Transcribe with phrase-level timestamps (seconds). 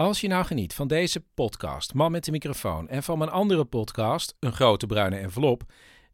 [0.00, 3.64] Als je nou geniet van deze podcast, Man met de microfoon, en van mijn andere
[3.64, 5.62] podcast, Een grote bruine envelop,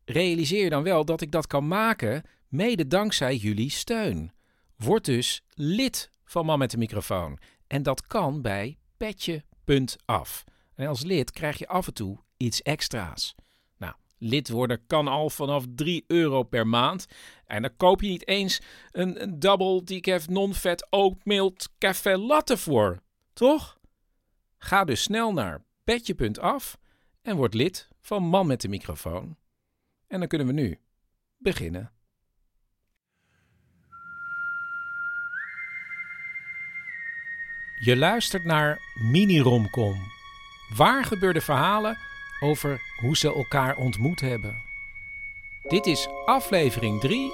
[0.04, 4.32] realiseer je dan wel dat ik dat kan maken mede dankzij jullie steun.
[4.76, 7.38] Word dus lid van Man met de microfoon.
[7.66, 10.44] En dat kan bij petje.af.
[10.74, 13.34] En als lid krijg je af en toe iets extra's.
[13.78, 17.06] Nou, lid worden kan al vanaf 3 euro per maand.
[17.44, 18.60] En dan koop je niet eens
[18.92, 23.04] een, een double decaf non-fat oatmeal café latte voor.
[23.36, 23.78] Toch?
[24.58, 26.78] Ga dus snel naar petje.af
[27.22, 29.36] en word lid van Man met de microfoon.
[30.06, 30.78] En dan kunnen we nu
[31.36, 31.92] beginnen.
[37.84, 38.78] Je luistert naar
[39.10, 39.96] Mini-Romcom.
[40.74, 41.98] Waar gebeurde verhalen
[42.40, 44.62] over hoe ze elkaar ontmoet hebben.
[45.62, 47.32] Dit is aflevering 3,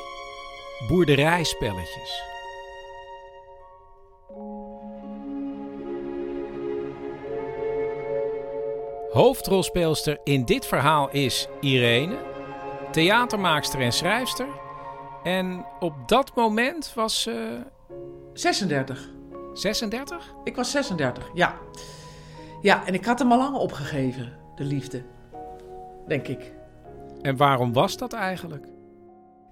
[0.88, 2.31] Boerderijspelletjes.
[9.12, 12.16] Hoofdrolspeelster in dit verhaal is Irene,
[12.90, 14.46] theatermaakster en schrijfster.
[15.22, 17.58] En op dat moment was ze
[18.32, 19.10] 36.
[19.52, 20.34] 36?
[20.44, 21.54] Ik was 36, ja.
[22.60, 25.02] Ja, en ik had hem al lang opgegeven, de liefde.
[26.06, 26.52] Denk ik.
[27.22, 28.66] En waarom was dat eigenlijk?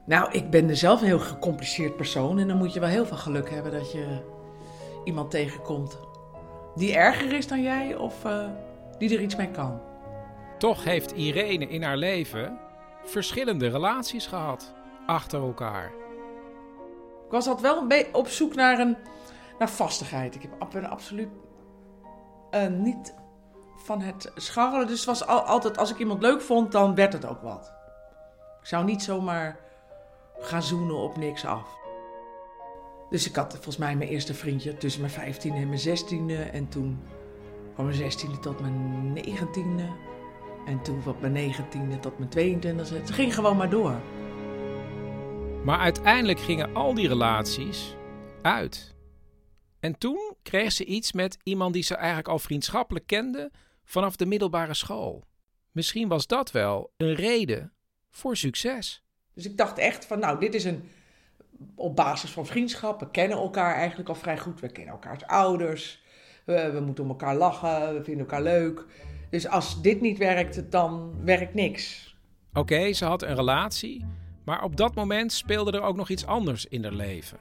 [0.06, 2.38] Nou, ik ben zelf een heel gecompliceerd persoon.
[2.38, 4.06] En dan moet je wel heel veel geluk hebben dat je
[5.04, 5.98] iemand tegenkomt
[6.74, 8.44] die erger is dan jij of eh,
[9.00, 9.80] die er iets mee kan.
[10.58, 12.58] Toch heeft Irene in haar leven
[13.04, 14.74] verschillende relaties gehad
[15.06, 15.92] achter elkaar.
[17.24, 18.96] Ik was altijd wel een beetje op zoek naar, een,
[19.58, 20.34] naar vastigheid.
[20.34, 21.28] Ik ben absoluut
[22.50, 23.14] eh, niet
[23.76, 24.86] van het scharrelen.
[24.86, 27.72] Dus het was al- altijd, als ik iemand leuk vond, dan werd het ook wat.
[28.60, 29.58] Ik zou niet zomaar
[30.38, 31.78] gaan zoenen op niks af.
[33.10, 36.52] Dus ik had volgens mij mijn eerste vriendje tussen mijn 15e en mijn 16e.
[36.52, 37.02] En toen
[37.80, 40.08] van mijn 16e tot mijn 19e.
[40.66, 42.94] En toen van mijn 19e tot mijn 22e.
[42.94, 44.00] Het ging gewoon maar door.
[45.64, 47.94] Maar uiteindelijk gingen al die relaties
[48.42, 48.94] uit.
[49.80, 53.50] En toen kreeg ze iets met iemand die ze eigenlijk al vriendschappelijk kende
[53.84, 55.24] vanaf de middelbare school.
[55.72, 57.72] Misschien was dat wel een reden
[58.10, 59.02] voor succes.
[59.34, 60.90] Dus ik dacht echt van, nou, dit is een
[61.74, 63.00] op basis van vriendschap.
[63.00, 64.60] We kennen elkaar eigenlijk al vrij goed.
[64.60, 66.02] We kennen elkaars ouders.
[66.44, 67.94] We, we moeten om elkaar lachen.
[67.94, 68.84] We vinden elkaar leuk.
[69.30, 72.14] Dus als dit niet werkt, dan werkt niks.
[72.52, 74.04] Oké, ze had een relatie,
[74.44, 77.38] maar op dat moment speelde er ook nog iets anders in haar leven.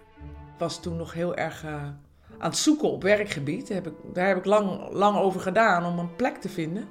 [0.53, 3.67] Ik was toen nog heel erg eh, aan het zoeken op werkgebied.
[3.67, 6.87] Daar heb ik, daar heb ik lang, lang over gedaan om een plek te vinden.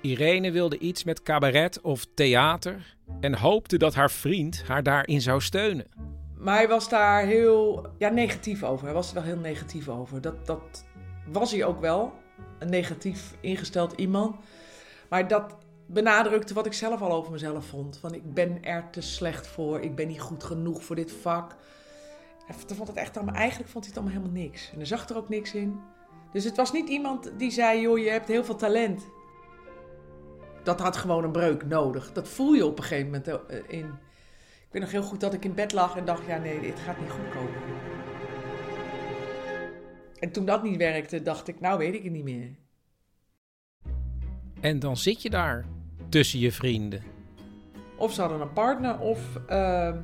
[0.00, 5.40] Irene wilde iets met cabaret of theater en hoopte dat haar vriend haar daarin zou
[5.40, 5.86] steunen.
[6.38, 8.84] Maar hij was daar heel ja, negatief over.
[8.84, 10.20] Hij was er wel heel negatief over.
[10.20, 10.84] Dat, dat
[11.26, 12.12] was hij ook wel.
[12.58, 14.36] Een negatief ingesteld iemand.
[15.08, 17.98] Maar dat benadrukte wat ik zelf al over mezelf vond.
[17.98, 19.80] Van ik ben er te slecht voor.
[19.80, 21.56] Ik ben niet goed genoeg voor dit vak.
[22.46, 24.70] Hij vond het echt allemaal, eigenlijk vond hij het allemaal helemaal niks.
[24.70, 25.80] En hij zag er ook niks in.
[26.32, 29.06] Dus het was niet iemand die zei, joh, je hebt heel veel talent.
[30.62, 32.12] Dat had gewoon een breuk nodig.
[32.12, 33.86] Dat voel je op een gegeven moment eh, in.
[34.70, 36.78] Ik weet nog heel goed dat ik in bed lag en dacht, ja nee, dit
[36.78, 37.79] gaat niet goed komen.
[40.20, 42.56] En toen dat niet werkte, dacht ik, nou weet ik het niet meer.
[44.60, 45.64] En dan zit je daar
[46.08, 47.02] tussen je vrienden.
[47.96, 49.98] Of ze hadden een partner, of ehm,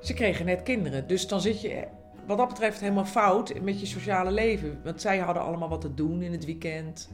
[0.00, 1.06] ze kregen net kinderen.
[1.06, 1.86] Dus dan zit je
[2.26, 4.80] wat dat betreft helemaal fout met je sociale leven.
[4.84, 7.10] Want zij hadden allemaal wat te doen in het weekend.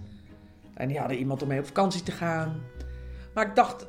[0.74, 2.62] En die hadden iemand om mee op vakantie te gaan.
[3.34, 3.86] Maar ik dacht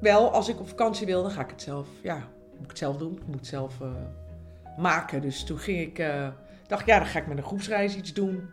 [0.00, 2.78] wel, als ik op vakantie wil, dan ga ik het zelf, ja, moet ik het
[2.78, 3.16] zelf doen.
[3.16, 3.90] Ik moet het zelf eh,
[4.78, 5.22] maken.
[5.22, 6.28] Dus toen ging ik, eh,
[6.70, 8.50] dacht ja, dan ga ik met een groepsreis iets doen.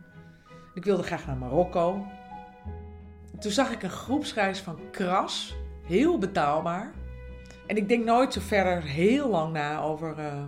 [0.73, 2.05] Ik wilde graag naar Marokko.
[3.39, 6.91] Toen zag ik een groepsreis van Kras, heel betaalbaar.
[7.67, 10.43] En ik denk nooit zo verder heel lang na over, eh,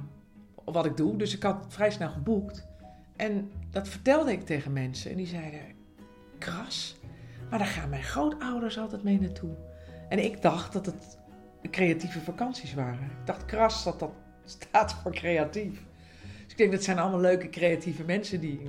[0.65, 1.17] wat ik doe.
[1.17, 2.67] Dus ik had vrij snel geboekt.
[3.15, 5.11] En dat vertelde ik tegen mensen.
[5.11, 5.61] En die zeiden,
[6.37, 6.95] kras.
[7.49, 9.55] Maar daar gaan mijn grootouders altijd mee naartoe.
[10.09, 11.17] En ik dacht dat het
[11.71, 13.03] creatieve vakanties waren.
[13.03, 14.11] Ik dacht kras dat dat
[14.45, 15.87] staat voor creatief.
[16.59, 18.61] Denk dat zijn allemaal leuke creatieve mensen die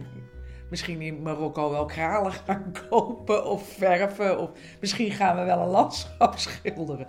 [0.68, 4.38] misschien in Marokko wel kralen gaan kopen of verven.
[4.38, 4.50] Of
[4.80, 7.06] misschien gaan we wel een landschap schilderen.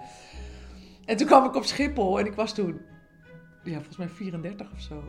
[1.06, 2.82] En toen kwam ik op Schiphol en ik was toen,
[3.64, 5.04] ja, volgens mij 34 of zo.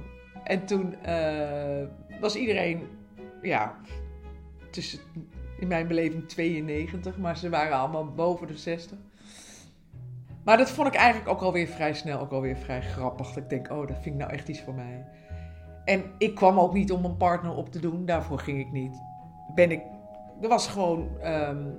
[0.44, 1.88] En toen uh,
[2.20, 2.88] was iedereen,
[3.42, 3.76] ja,
[4.70, 4.98] tussen,
[5.58, 8.98] in mijn beleving 92, maar ze waren allemaal boven de 60.
[10.44, 13.26] Maar dat vond ik eigenlijk ook alweer vrij snel, ook alweer vrij grappig.
[13.26, 15.04] Dat ik denk, oh, dat vind ik nou echt iets voor mij.
[15.84, 19.02] En ik kwam ook niet om een partner op te doen, daarvoor ging ik niet.
[19.54, 19.82] Ben ik,
[20.40, 21.76] er was gewoon um,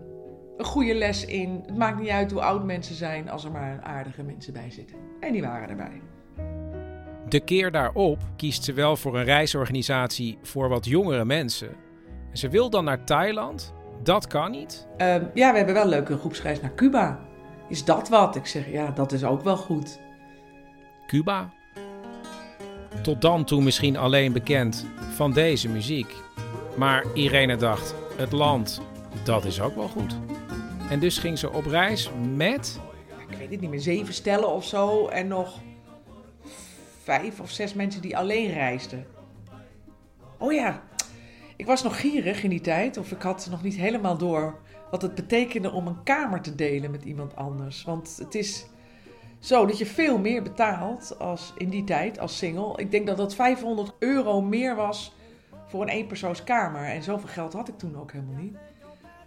[0.57, 1.63] een goede les in.
[1.65, 4.97] Het maakt niet uit hoe oud mensen zijn als er maar aardige mensen bij zitten.
[5.19, 6.01] En die waren erbij.
[7.29, 11.69] De keer daarop kiest ze wel voor een reisorganisatie voor wat jongere mensen.
[12.31, 13.73] En ze wil dan naar Thailand.
[14.03, 14.87] Dat kan niet.
[14.97, 17.19] Um, ja, we hebben wel een leuke groepsreis naar Cuba.
[17.69, 18.35] Is dat wat?
[18.35, 19.99] Ik zeg, ja, dat is ook wel goed.
[21.07, 21.53] Cuba?
[23.01, 24.85] Tot dan toe misschien alleen bekend
[25.15, 26.15] van deze muziek.
[26.77, 28.81] Maar Irene dacht, het land,
[29.23, 30.15] dat is ook wel goed.
[30.89, 32.79] En dus ging ze op reis met...
[33.29, 35.07] Ik weet het niet meer, zeven stellen of zo.
[35.07, 35.59] En nog
[37.03, 39.05] vijf of zes mensen die alleen reisden.
[40.37, 40.83] Oh ja,
[41.55, 42.97] ik was nog gierig in die tijd.
[42.97, 44.59] Of ik had nog niet helemaal door
[44.91, 47.83] wat het betekende om een kamer te delen met iemand anders.
[47.83, 48.65] Want het is
[49.43, 52.77] zo dat je veel meer betaalt als in die tijd als single.
[52.77, 55.15] Ik denk dat dat 500 euro meer was
[55.65, 56.83] voor een eenpersoonskamer.
[56.83, 58.57] En zoveel geld had ik toen ook helemaal niet.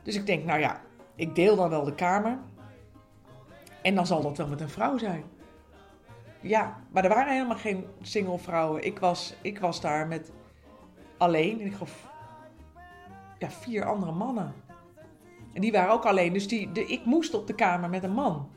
[0.02, 0.80] Dus ik denk, nou ja,
[1.14, 2.38] ik deel dan wel de kamer.
[3.82, 5.24] En dan zal dat wel met een vrouw zijn.
[6.40, 8.84] Ja, maar er waren helemaal geen single vrouwen.
[8.84, 10.32] Ik was, ik was daar met
[11.16, 11.60] alleen.
[11.60, 12.08] En ik gaf
[13.38, 14.54] ja, vier andere mannen.
[15.52, 16.32] En die waren ook alleen.
[16.32, 18.54] Dus die, de, ik moest op de kamer met een man.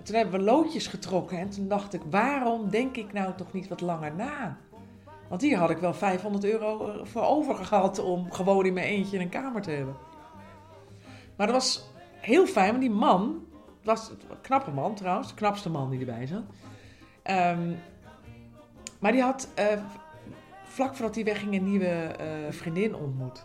[0.00, 1.38] En toen hebben we loodjes getrokken.
[1.38, 4.58] En toen dacht ik, waarom denk ik nou toch niet wat langer na?
[5.28, 9.18] Want hier had ik wel 500 euro voor over gehad om gewoon in mijn eentje
[9.18, 9.96] een kamer te hebben.
[11.36, 13.44] Maar dat was heel fijn, want die man,
[13.82, 16.42] was een knappe man trouwens, de knapste man die erbij zat.
[17.24, 17.78] Um,
[18.98, 19.64] maar die had uh,
[20.64, 23.44] vlak voordat hij wegging een nieuwe uh, vriendin ontmoet.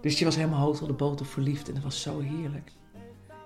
[0.00, 2.72] Dus die was helemaal hoog op de boter verliefd en dat was zo heerlijk.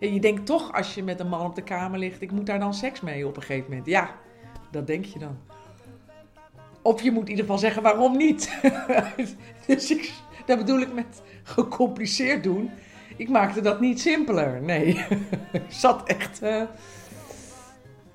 [0.01, 2.59] Je denkt toch als je met een man op de kamer ligt, ik moet daar
[2.59, 3.87] dan seks mee op een gegeven moment.
[3.87, 4.15] Ja,
[4.71, 5.39] dat denk je dan.
[6.83, 8.61] Of je moet in ieder geval zeggen waarom niet.
[9.67, 10.13] dus ik,
[10.47, 12.71] dat bedoel ik met gecompliceerd doen.
[13.17, 14.63] Ik maakte dat niet simpeler.
[14.63, 14.87] Nee,
[15.53, 16.43] ik zat echt.
[16.43, 16.63] Uh,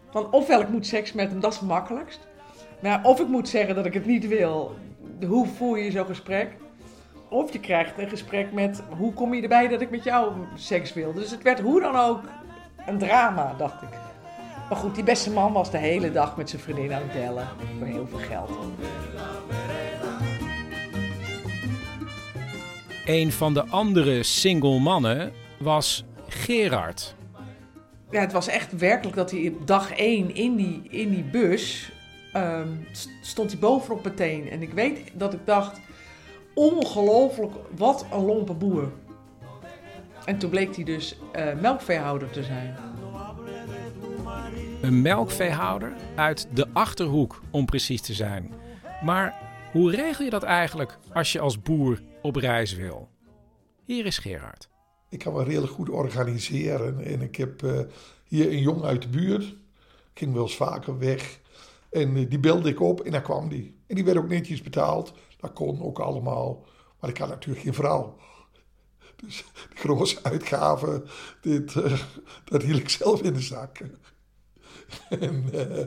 [0.10, 2.28] van ofwel ik moet seks met hem, dat is het makkelijkst.
[2.82, 4.76] Maar of ik moet zeggen dat ik het niet wil.
[5.28, 6.56] Hoe voer je zo'n gesprek?
[7.34, 10.94] Of je krijgt een gesprek met hoe kom je erbij dat ik met jou seks
[10.94, 11.14] wil.
[11.14, 12.22] Dus het werd hoe dan ook
[12.86, 13.90] een drama, dacht ik.
[14.70, 17.48] Maar goed, die beste man was de hele dag met zijn vriendin aan het bellen.
[17.78, 18.50] Voor heel veel geld.
[23.06, 27.16] Een van de andere single mannen was Gerard.
[28.10, 31.92] Ja, het was echt werkelijk dat hij op dag één in die, in die bus
[32.36, 32.88] um,
[33.22, 34.50] stond hij bovenop meteen.
[34.50, 35.80] En ik weet dat ik dacht,
[36.54, 38.92] ongelooflijk, wat een lompe boer.
[40.26, 42.76] En toen bleek hij dus uh, melkveehouder te zijn.
[44.82, 48.52] Een melkveehouder uit de achterhoek, om precies te zijn.
[49.04, 49.36] Maar
[49.72, 53.10] hoe regel je dat eigenlijk als je als boer op reis wil?
[53.86, 54.70] Hier is Gerard.
[55.10, 57.06] Ik kan me redelijk goed organiseren.
[57.06, 57.80] En ik heb uh,
[58.28, 59.44] hier een jong uit de buurt.
[59.44, 61.40] Ik ging wel eens vaker weg.
[61.92, 63.76] En uh, die belde ik op en daar kwam die.
[63.88, 65.14] En die werd ook netjes betaald.
[65.44, 66.66] Dat kon ook allemaal.
[67.00, 68.18] Maar ik had natuurlijk geen vrouw.
[69.16, 71.06] Dus de grote uitgaven,
[71.42, 72.02] dit, uh,
[72.46, 73.80] dat hield ik zelf in de zak.
[75.10, 75.86] en uh,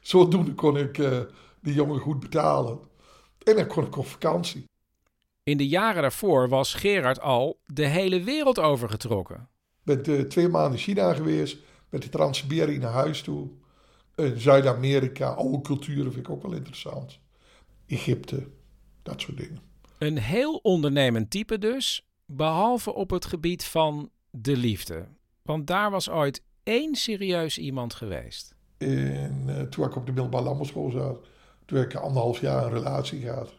[0.00, 1.20] zodoende kon ik uh,
[1.60, 2.78] die jongen goed betalen.
[3.42, 4.64] En dan kon ik op vakantie.
[5.42, 9.48] In de jaren daarvoor was Gerard al de hele wereld overgetrokken.
[9.84, 11.58] Ik ben twee maanden in China geweest,
[11.88, 13.50] met de Trans-Siberië naar huis toe.
[14.34, 17.18] Zuid-Amerika, oude culturen vind ik ook wel interessant.
[17.86, 18.46] Egypte,
[19.02, 19.58] dat soort dingen.
[19.98, 25.06] Een heel ondernemend type dus, behalve op het gebied van de liefde.
[25.42, 28.54] Want daar was ooit één serieus iemand geweest.
[28.78, 31.26] En uh, toen ik op de middelbare landbouwschool zat,
[31.64, 33.54] toen heb ik anderhalf jaar een relatie gehad.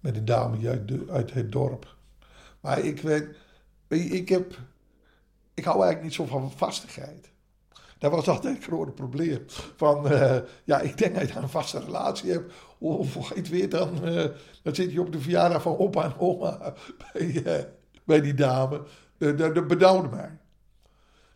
[0.00, 1.96] Met een dame uit, de, uit het dorp.
[2.60, 3.36] Maar ik weet,
[3.88, 4.58] ik heb,
[5.54, 7.30] ik hou eigenlijk niet zo van vastigheid.
[7.98, 9.44] Dat was altijd het grote probleem.
[9.76, 12.52] Van, eh, ja, ik denk dat je een vaste relatie hebt.
[12.78, 14.24] Of het weet, dan, eh,
[14.62, 16.74] dan zit je op de verjaardag van opa en oma
[17.12, 17.64] bij, eh,
[18.04, 18.82] bij die dame.
[19.18, 20.38] Dat, dat benauwde mij.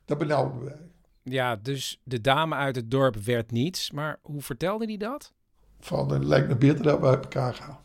[0.05, 0.76] Dat benauwde mij.
[1.23, 3.90] Ja, dus de dame uit het dorp werd niets.
[3.90, 5.33] Maar hoe vertelde hij dat?
[5.81, 7.79] Van, het lijkt me beter dat we uit elkaar gaan.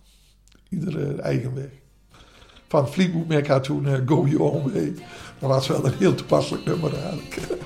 [0.69, 1.71] Iedere eigen weg.
[2.67, 4.93] Van Fleetwood Mac had toen Go Your Own Way.
[5.39, 7.63] Dat was wel een heel toepasselijk nummer eigenlijk.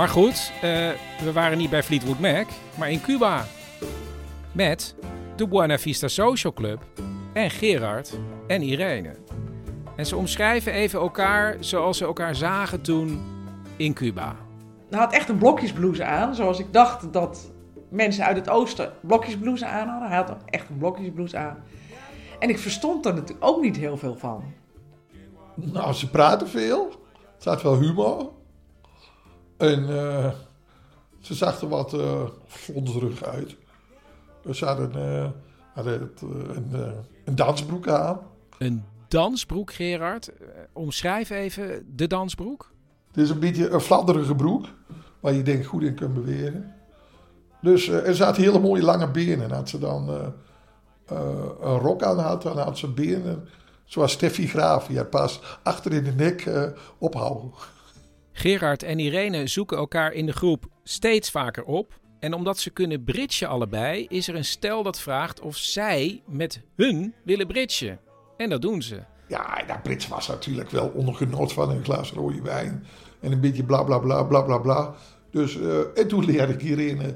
[0.00, 0.60] Maar goed, eh,
[1.22, 2.46] we waren niet bij Fleetwood Mac,
[2.78, 3.44] maar in Cuba.
[4.52, 4.94] Met
[5.36, 6.82] de Buena Vista Social Club
[7.32, 9.16] en Gerard en Irene.
[9.96, 13.22] En ze omschrijven even elkaar zoals ze elkaar zagen toen
[13.76, 14.36] in Cuba.
[14.90, 17.50] Hij had echt een blokjesblouse aan, zoals ik dacht dat
[17.88, 20.08] mensen uit het oosten blokjesblouse aan hadden.
[20.08, 21.64] Hij had ook echt een blokjesblouse aan.
[22.38, 24.42] En ik verstond er natuurlijk ook niet heel veel van.
[25.54, 26.88] Nou, ze praten veel.
[26.90, 28.38] Er staat wel humor.
[29.60, 30.30] En eh,
[31.20, 33.56] ze zag er wat uh, flonserig uit.
[34.50, 35.28] Ze eh,
[35.74, 38.20] hadden het, eh, een, een dansbroek aan.
[38.58, 40.32] Een dansbroek, Gerard.
[40.72, 42.72] Omschrijf even de dansbroek.
[43.06, 44.66] Het is een beetje een fladderige broek.
[45.20, 46.74] Waar je denk ik goed in kunt bewegen.
[47.60, 49.42] Dus er zaten hele mooie lange benen.
[49.42, 50.32] En als ze dan
[51.60, 53.48] een rok aan had, dan had ze benen
[53.84, 54.86] zoals Steffi Graaf.
[54.86, 56.50] Die had pas achter in de nek
[56.98, 57.52] ophouden.
[58.40, 62.00] Gerard en Irene zoeken elkaar in de groep steeds vaker op.
[62.18, 66.60] En omdat ze kunnen bridgen allebei, is er een stel dat vraagt of zij met
[66.76, 68.00] hun willen bridgen.
[68.36, 69.00] En dat doen ze.
[69.28, 72.86] Ja, dat Brits was natuurlijk wel onder genot van een glas rode wijn.
[73.20, 74.94] En een beetje bla bla bla bla bla bla.
[75.30, 77.14] Dus, eh, en toen leerde ik Irene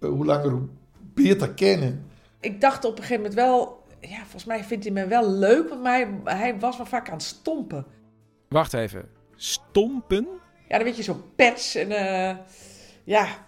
[0.00, 0.68] eh, hoe langer hoe
[1.14, 2.06] beter kennen.
[2.40, 5.68] Ik dacht op een gegeven moment wel, ja, volgens mij vindt hij me wel leuk,
[5.68, 7.86] want mij, hij was wel vaak aan het stompen.
[8.48, 9.08] Wacht even.
[9.36, 10.44] Stompen?
[10.68, 12.36] Ja, dan weet je, zo pets en eh,
[13.04, 13.46] ja,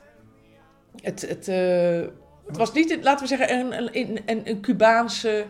[1.02, 2.00] het, het, eh,
[2.46, 5.46] het was niet, laten we zeggen, een, een, een, een Cubaanse,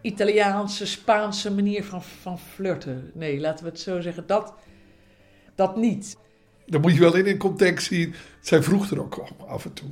[0.00, 3.10] Italiaanse, Spaanse manier van, van flirten.
[3.14, 4.54] Nee, laten we het zo zeggen, dat,
[5.54, 6.16] dat niet.
[6.66, 8.14] Dat moet je wel in een context zien.
[8.40, 9.88] Zij vroeg er ook af en toe.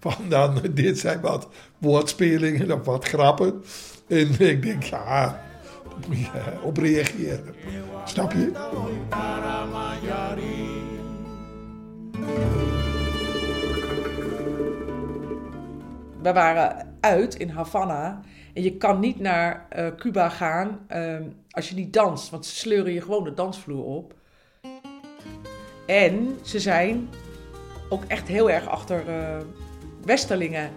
[0.00, 3.62] Van dan dit zijn wat woordspelingen of wat grappen.
[4.08, 5.42] En ik denk, ja,
[6.62, 7.54] op reageren.
[8.04, 8.50] Snap je?
[16.22, 18.20] We waren uit in Havana
[18.54, 22.56] en je kan niet naar eh, Cuba gaan ehm, als je niet danst, want ze
[22.56, 24.14] sleuren je gewoon de dansvloer op.
[25.86, 27.08] En ze zijn
[27.88, 29.36] ook echt heel erg achter eh,
[30.04, 30.70] Westerlingen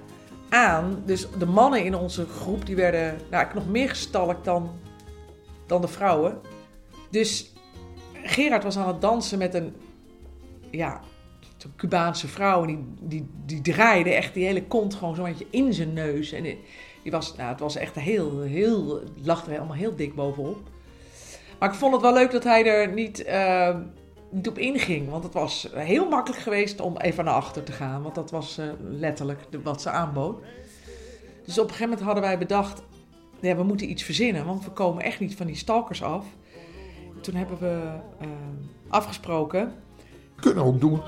[0.50, 1.04] aan.
[1.06, 4.70] Dus de mannen in onze groep die werden nou, nog meer gestalkt dan,
[5.68, 6.40] dan de vrouwen.
[7.10, 7.54] Dus
[8.24, 9.76] Gerard was aan het dansen met een
[10.72, 11.02] ja,
[11.58, 12.64] zo'n Cubaanse vrouw.
[12.64, 16.32] En die, die, die draaide echt die hele kont gewoon zo'n beetje in zijn neus.
[16.32, 20.58] En die, was, nou, het was echt heel, heel, lag er allemaal heel dik bovenop.
[21.60, 23.76] Maar ik vond het wel leuk dat hij er niet, eh,
[24.30, 25.10] niet op inging.
[25.10, 28.02] Want het was heel makkelijk geweest om even naar achter te gaan.
[28.02, 30.44] Want dat was eh, letterlijk wat ze aanbood.
[31.46, 32.82] Dus op een gegeven moment hadden wij bedacht...
[33.44, 36.26] Ja, we moeten iets verzinnen, want we komen echt niet van die stalkers af.
[37.22, 37.82] Toen hebben we
[38.20, 38.28] eh,
[38.90, 39.74] afgesproken...
[40.36, 41.02] Kunnen ook doen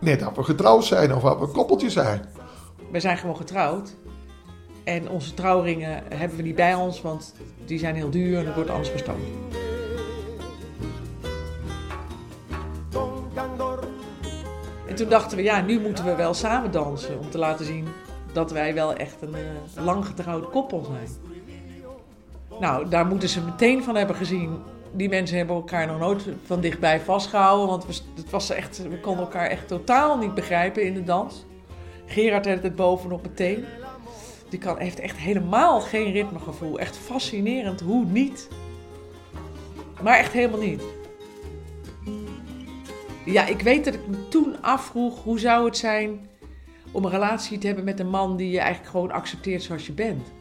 [0.00, 2.24] net dat we getrouwd zijn of dat we een koppeltje zijn.
[2.92, 3.96] We zijn gewoon getrouwd.
[4.84, 8.54] En onze trouwringen hebben we niet bij ons, want die zijn heel duur en dat
[8.54, 9.26] wordt anders gestolen.
[14.88, 17.86] En toen dachten we, ja, nu moeten we wel samen dansen om te laten zien
[18.32, 21.27] dat wij wel echt een eh, lang getrouwde koppel zijn.
[22.60, 24.62] Nou, daar moeten ze meteen van hebben gezien.
[24.92, 29.00] Die mensen hebben elkaar nog nooit van dichtbij vastgehouden, want we, het was echt, we
[29.00, 31.46] konden elkaar echt totaal niet begrijpen in de dans.
[32.06, 33.64] Gerard heeft het bovenop meteen.
[34.48, 36.78] Die kan, heeft echt helemaal geen ritmegevoel.
[36.78, 38.48] Echt fascinerend hoe niet.
[40.02, 40.82] Maar echt helemaal niet.
[43.24, 46.28] Ja, ik weet dat ik me toen afvroeg hoe zou het zijn
[46.90, 49.92] om een relatie te hebben met een man die je eigenlijk gewoon accepteert zoals je
[49.92, 50.36] bent.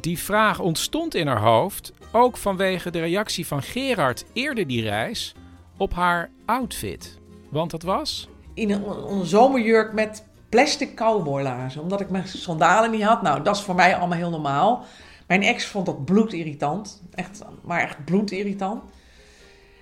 [0.00, 5.34] Die vraag ontstond in haar hoofd ook vanwege de reactie van Gerard eerder die reis
[5.76, 7.18] op haar outfit.
[7.48, 11.82] Want dat was In een, zomerjurk met plastic cowboylaarzen.
[11.82, 13.22] Omdat ik mijn sandalen niet had.
[13.22, 14.84] Nou, dat is voor mij allemaal heel normaal.
[15.26, 17.02] Mijn ex vond dat bloedirritant.
[17.14, 18.82] Echt, maar echt bloedirritant.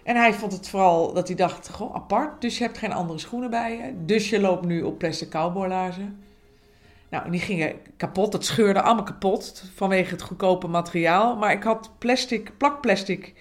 [0.04, 2.40] En hij vond het vooral dat hij dacht, goh, apart.
[2.40, 4.04] Dus je hebt geen andere schoenen bij je.
[4.04, 6.24] Dus je loopt nu op plastic cowboylaarzen.
[7.10, 8.32] Nou, die gingen kapot.
[8.32, 11.36] Het scheurde allemaal kapot vanwege het goedkope materiaal.
[11.36, 13.34] Maar ik had plastic, plakplastic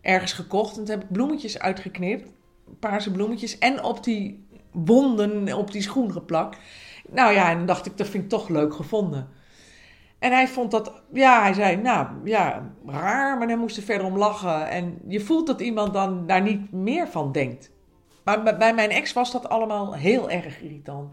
[0.00, 0.76] ergens gekocht.
[0.76, 2.30] En toen heb ik bloemetjes uitgeknipt.
[2.80, 3.58] Paarse bloemetjes.
[3.58, 6.58] En op die wonden, op die schoen geplakt.
[7.10, 9.28] Nou ja, en dan dacht ik, dat vind ik toch leuk gevonden.
[10.18, 14.06] En hij vond dat, ja, hij zei, nou ja, raar, maar hij moest er verder
[14.06, 14.68] om lachen.
[14.68, 17.70] En je voelt dat iemand dan daar niet meer van denkt.
[18.24, 21.10] Maar bij mijn ex was dat allemaal heel erg irritant.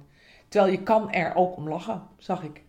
[0.56, 2.64] Terwijl je kan er ook om lachen, zag ik.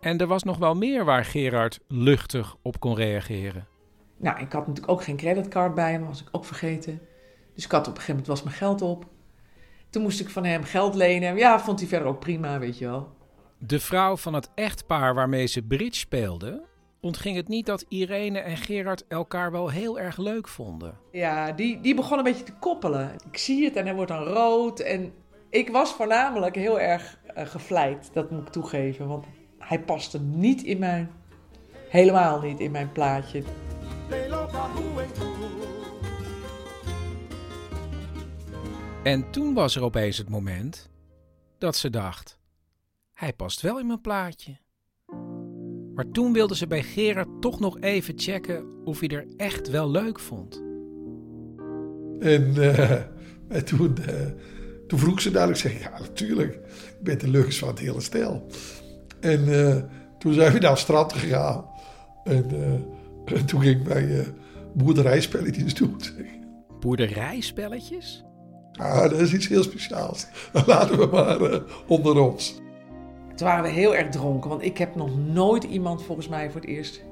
[0.00, 3.66] En er was nog wel meer waar Gerard luchtig op kon reageren.
[4.16, 7.00] Nou, ik had natuurlijk ook geen creditcard bij me, was ik ook vergeten.
[7.54, 9.06] Dus ik had op een gegeven moment was mijn geld op.
[9.90, 11.36] Toen moest ik van hem geld lenen.
[11.36, 13.08] Ja, vond hij verder ook prima, weet je wel.
[13.58, 16.62] De vrouw van het echtpaar waarmee ze bridge speelden,
[17.00, 20.98] ontging het niet dat Irene en Gerard elkaar wel heel erg leuk vonden.
[21.12, 23.14] Ja, die, die begon een beetje te koppelen.
[23.30, 24.80] Ik zie het en hij wordt dan rood.
[24.80, 25.12] En
[25.50, 29.08] ik was voornamelijk heel erg gevleid, dat moet ik toegeven.
[29.08, 29.24] Want
[29.58, 31.10] hij paste niet in mijn,
[31.88, 33.42] helemaal niet in mijn plaatje.
[39.02, 40.90] En toen was er opeens het moment
[41.58, 42.38] dat ze dacht:
[43.12, 44.56] hij past wel in mijn plaatje.
[45.94, 49.90] Maar toen wilde ze bij Gerard toch nog even checken of hij er echt wel
[49.90, 50.62] leuk vond.
[52.20, 52.90] En, eh,
[53.48, 54.26] en toen, eh,
[54.86, 58.00] toen vroeg ze dadelijk, zeg ik, ja natuurlijk, ik ben de leukste van het hele
[58.00, 58.46] stel.
[59.20, 59.76] En eh,
[60.18, 61.64] toen zijn we naar het strand gegaan.
[62.24, 64.26] En, eh, en toen ging ik bij eh
[64.76, 65.96] boerderijspelletjes doen.
[66.80, 68.24] Boerderijspelletjes?
[68.72, 70.26] Ah, dat is iets heel speciaals.
[70.52, 72.60] Dat laten we maar onder ons.
[73.34, 76.60] Toen waren we heel erg dronken, want ik heb nog nooit iemand volgens mij voor
[76.60, 77.02] het eerst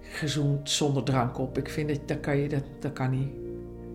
[0.00, 1.58] gezoend zonder drank op.
[1.58, 3.41] Ik vind dat, dat kan je, dat, dat kan niet.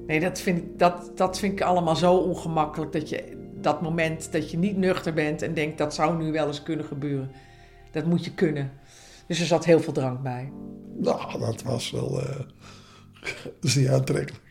[0.07, 2.91] Nee, dat vind, ik, dat, dat vind ik allemaal zo ongemakkelijk.
[2.91, 6.47] Dat je dat moment dat je niet nuchter bent en denkt dat zou nu wel
[6.47, 7.31] eens kunnen gebeuren.
[7.91, 8.71] Dat moet je kunnen.
[9.27, 10.51] Dus er zat heel veel drank bij.
[10.95, 12.39] Nou, dat was wel eh
[13.61, 14.45] zeer aantrekkelijk.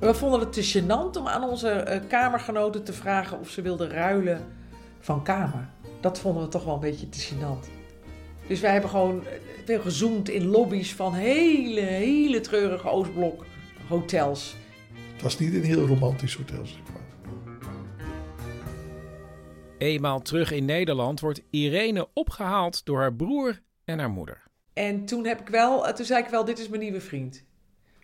[0.00, 3.90] We vonden het te gênant om aan onze eh, kamergenoten te vragen of ze wilden
[3.90, 4.44] ruilen
[5.00, 5.68] van kamer.
[6.00, 7.81] Dat vonden we toch wel een beetje te gênant.
[8.46, 9.32] Dus wij hebben gewoon eh,
[9.64, 13.44] veel gezoomd in lobby's van hele, hele treurige Oostblok
[13.88, 14.56] hotels.
[15.12, 16.66] Het was niet een heel romantisch hotel.
[16.66, 17.00] zeg maar.
[19.78, 24.42] Eenmaal terug in Nederland wordt Irene opgehaald door haar broer en haar moeder.
[24.72, 27.44] En toen, heb ik wel, eh, toen zei ik wel, dit is mijn nieuwe vriend.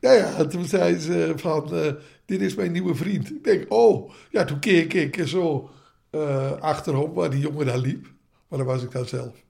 [0.01, 1.93] Ja, ja, toen zei ze van, eh,
[2.25, 3.31] dit is mijn nieuwe vriend.
[3.31, 5.71] Ik denk, oh, ja, toen keek ik zo
[6.11, 8.07] eh, achterom waar die jongen daar liep.
[8.49, 9.45] Maar dat was ik dan zelf.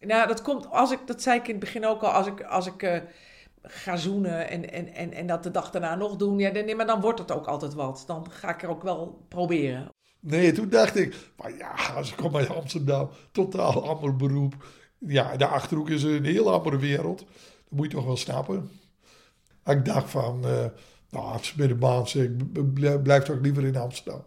[0.00, 2.42] Nou, dat komt, als ik, dat zei ik in het begin ook al, als ik,
[2.42, 3.00] als ik eh,
[3.62, 6.86] ga zoenen en, en, en, en dat de dag daarna nog doen, ja, nee, maar
[6.86, 8.04] dan wordt het ook altijd wat.
[8.06, 9.88] Dan ga ik er ook wel proberen.
[10.20, 14.54] Nee, toen dacht ik, maar ja, als ik kom uit Amsterdam, totaal ander beroep.
[14.98, 17.18] Ja, de Achterhoek is een heel andere wereld.
[17.18, 17.28] Dat
[17.68, 18.70] moet je toch wel snappen.
[19.64, 20.64] Ik dacht van, eh
[21.10, 24.22] nou, bij de baan b- blijf toch liever in Amsterdam.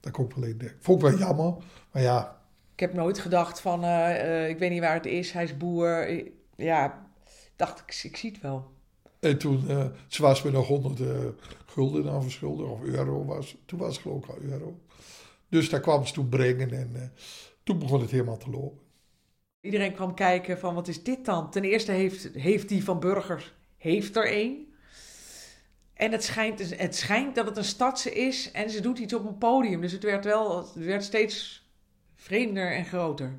[0.00, 0.70] Dat ik wel in.
[0.80, 1.54] Vond ik wel jammer,
[1.92, 2.41] maar ja,
[2.72, 5.56] Ik heb nooit gedacht van, eh, eh, ik weet niet waar het is, hij is
[5.56, 6.22] boer.
[6.56, 7.06] Ja,
[7.56, 8.70] dacht ik, ik zie het wel.
[9.22, 11.06] En toen, eh, ze was me nog 100 eh,
[11.66, 13.56] gulden aan verschuldigd, of euro was.
[13.66, 14.80] Toen was het geloof ik al euro.
[15.48, 17.12] Dus daar kwam ze toen brengen en
[17.62, 18.80] toen begon het helemaal te lopen.
[19.60, 21.50] Iedereen kwam kijken van, wat is dit dan?
[21.50, 24.66] Ten eerste heeft, heeft die van Burgers, heeft er één.
[25.94, 29.26] En het schijnt, het schijnt dat het een stadse is en ze doet iets op
[29.26, 29.80] een podium.
[29.80, 31.61] Dus het werd wel, het werd steeds
[32.22, 33.38] vreemder en groter.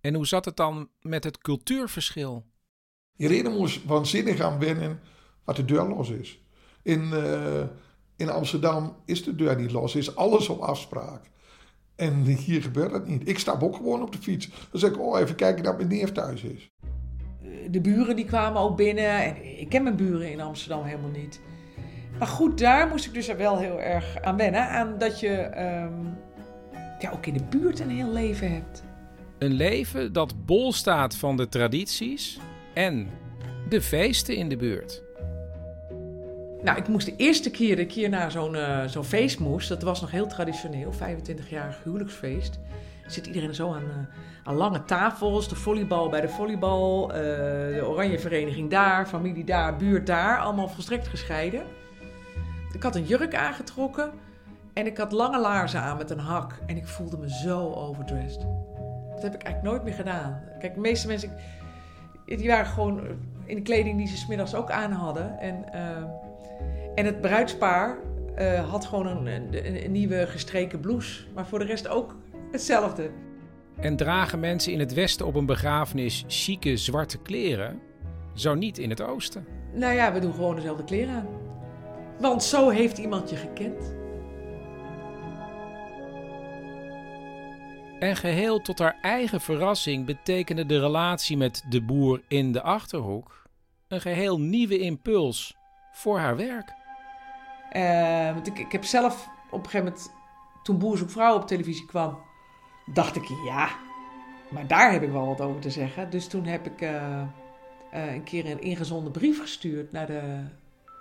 [0.00, 2.44] En hoe zat het dan met het cultuurverschil?
[3.16, 5.00] Irene moest waanzinnig gaan wennen
[5.44, 6.42] wat de deur los is.
[6.82, 7.62] In, eh,
[8.16, 11.30] in Amsterdam is de deur niet los, is alles op afspraak.
[11.96, 13.28] En hier gebeurt dat niet.
[13.28, 14.48] Ik stap ook gewoon op de fiets.
[14.70, 16.70] Dan zeg ik, oh, even kijken dat mijn neef thuis is.
[17.70, 19.22] de buren die kwamen ook binnen.
[19.22, 21.40] En ik ken mijn buren in Amsterdam helemaal niet.
[22.18, 24.68] Maar goed, daar moest ik dus er wel heel erg aan wennen.
[24.68, 26.06] Aan dat je ehm,
[27.02, 28.82] ja, ook in de buurt een heel leven hebt.
[29.38, 32.38] Een leven dat bol staat van de tradities
[32.74, 33.08] en
[33.68, 35.02] de feesten in de buurt.
[36.62, 39.68] Nou, ik moest de eerste keer dat ik hier naar zo'n eh, zo'n feest moest.
[39.68, 42.58] Dat was nog heel traditioneel, 25-jarig huwelijksfeest.
[43.06, 45.48] Zit iedereen zo aan, eh, aan lange tafels.
[45.48, 47.12] De volleybal bij de volleybal.
[47.12, 47.18] eh,
[47.74, 50.38] de oranje vereniging daar, familie daar, buurt daar.
[50.38, 51.62] Allemaal volstrekt gescheiden.
[52.72, 54.10] Ik had een jurk aangetrokken.
[54.72, 56.58] En ik had lange laarzen aan met een hak.
[56.66, 58.46] En ik voelde me zo overdressed.
[59.14, 60.40] Dat heb ik eigenlijk nooit meer gedaan.
[60.58, 61.30] Kijk, de meeste mensen...
[62.26, 63.00] Die waren gewoon
[63.44, 65.38] in de kleding die ze smiddags ook aan hadden.
[65.38, 65.72] En...
[65.72, 66.04] eh,
[66.94, 67.98] en het bruidspaar
[68.34, 71.24] eh, had gewoon een, een, een nieuwe gestreken blouse.
[71.34, 72.16] Maar voor de rest ook
[72.50, 73.10] hetzelfde.
[73.80, 77.80] En dragen mensen in het westen op een begrafenis chique zwarte kleren?
[78.34, 79.46] Zo niet in het oosten.
[79.74, 81.26] Nou ja, we doen gewoon dezelfde kleren aan.
[82.20, 83.94] Want zo heeft iemand je gekend.
[88.02, 93.42] En geheel tot haar eigen verrassing betekende de relatie met de boer in de achterhoek
[93.88, 95.56] een geheel nieuwe impuls
[95.92, 96.72] voor haar werk.
[97.70, 100.12] Eh, want ik, ik heb zelf op een gegeven moment,
[100.62, 102.18] toen Boer zoekt vrouw op televisie kwam,
[102.92, 103.68] dacht ik ja,
[104.50, 106.10] maar daar heb ik wel wat over te zeggen.
[106.10, 107.20] Dus toen heb ik eh,
[107.90, 110.44] eh, een keer een ingezonden brief gestuurd naar de,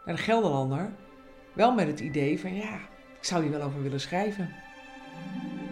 [0.06, 0.94] naar de Gelderlander.
[1.54, 2.76] Wel met het idee van ja,
[3.18, 4.56] ik zou hier wel over willen schrijven.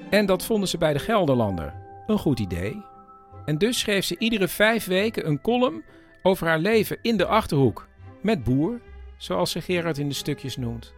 [0.10, 1.74] En dat vonden ze bij de Gelderlander
[2.08, 2.82] een goed idee.
[3.45, 5.84] En dus schreef ze iedere vijf weken een column
[6.24, 7.88] over haar leven in de achterhoek
[8.22, 8.80] met boer,
[9.17, 10.93] zoals ze Gerard in de stukjes noemt.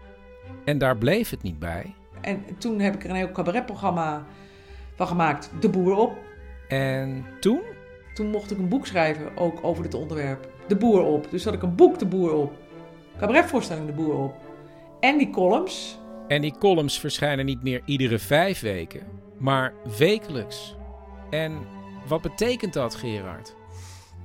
[0.65, 1.95] En daar bleef het niet bij.
[2.21, 4.25] En toen heb ik er een heel cabaretprogramma
[4.95, 6.17] van gemaakt, De Boer op.
[6.67, 7.61] En toen?
[8.13, 10.49] Toen mocht ik een boek schrijven, ook over dit onderwerp.
[10.67, 11.31] De Boer op.
[11.31, 12.53] Dus had ik een boek, De Boer op.
[13.17, 14.35] Cabaretvoorstelling, De Boer op.
[14.99, 15.99] En die columns.
[16.31, 19.01] En die columns verschijnen niet meer iedere vijf weken,
[19.37, 20.75] maar wekelijks.
[21.29, 21.57] En
[22.07, 23.55] wat betekent dat, Gerard?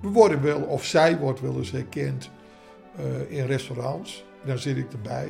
[0.03, 2.31] We worden wel, of zij wordt wel eens herkend
[3.01, 4.25] uh, in restaurants.
[4.45, 5.29] Dan zit ik erbij.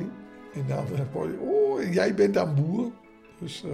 [0.53, 2.91] En dan hoor je, oh, en jij bent dan boer.
[3.39, 3.73] Dus uh,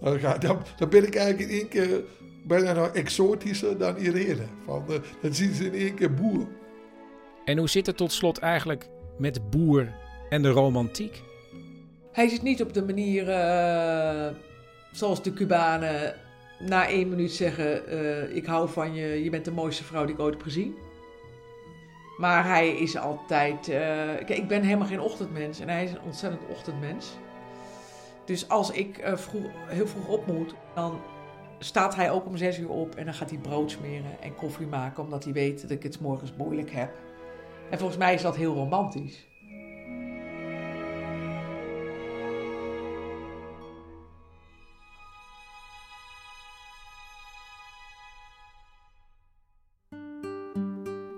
[0.00, 2.04] dan, ga, dan, dan, ben ik eigenlijk in één keer
[2.46, 4.46] bijna nog exotischer dan Irene.
[4.64, 6.46] Van, uh, dan zien ze in één keer boer.
[7.44, 9.94] En hoe zit het tot slot eigenlijk met boer
[10.28, 11.25] en de romantiek?
[12.16, 14.36] Hij zit niet op de manier uh,
[14.92, 16.14] zoals de Cubanen
[16.58, 20.14] na één minuut zeggen: uh, Ik hou van je, je bent de mooiste vrouw die
[20.14, 20.74] ik ooit heb gezien.
[22.16, 23.68] Maar hij is altijd.
[23.68, 27.12] Uh, kijk, ik ben helemaal geen ochtendmens en hij is een ontzettend ochtendmens.
[28.24, 31.00] Dus als ik vroeg, heel vroeg op moet, dan
[31.58, 34.66] staat hij ook om zes uur op en dan gaat hij brood smeren en koffie
[34.66, 36.90] maken, omdat hij weet dat ik het morgens moeilijk heb.
[37.70, 39.26] En volgens mij is dat heel romantisch.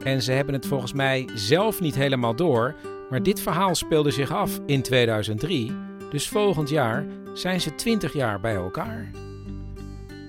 [0.08, 2.74] En ze hebben het volgens mij zelf niet helemaal door,
[3.10, 5.72] maar dit verhaal speelde zich af in 2003,
[6.10, 9.10] dus volgend jaar zijn ze 20 jaar bij elkaar.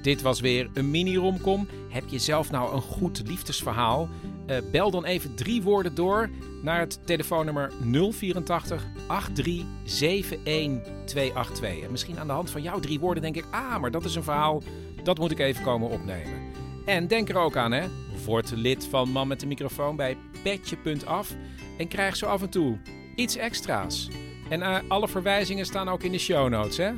[0.01, 1.67] Dit was weer een mini-romcom.
[1.89, 4.09] Heb je zelf nou een goed liefdesverhaal?
[4.47, 6.29] Uh, bel dan even drie woorden door
[6.61, 7.71] naar het telefoonnummer
[8.11, 8.85] 084
[9.33, 10.37] 83
[11.05, 11.81] 282.
[11.81, 14.15] En misschien aan de hand van jouw drie woorden denk ik: ah, maar dat is
[14.15, 14.61] een verhaal,
[15.03, 16.33] dat moet ik even komen opnemen.
[16.85, 17.87] En denk er ook aan, hè?
[18.25, 21.36] Word lid van Man met de microfoon bij petje.af
[21.77, 22.77] en krijg zo af en toe
[23.15, 24.08] iets extra's.
[24.49, 26.91] En uh, alle verwijzingen staan ook in de show notes, hè?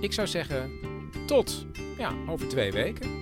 [0.00, 0.70] Ik zou zeggen,
[1.26, 1.66] tot
[1.98, 3.18] ja, over twee weken.